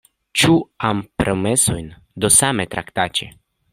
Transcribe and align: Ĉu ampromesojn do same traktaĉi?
Ĉu 0.43 0.55
ampromesojn 0.87 1.93
do 2.25 2.33
same 2.39 2.67
traktaĉi? 2.73 3.29